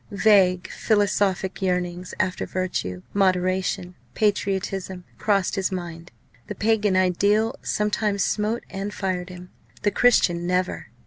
[0.09, 6.11] Vague philosophic yearnings after virtue, moderation, patriotism, crossed his mind.
[6.47, 9.51] The Pagan ideal sometimes smote and fired him,
[9.83, 10.87] the Christian never.